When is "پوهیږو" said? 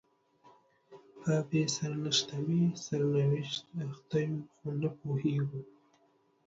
4.99-5.61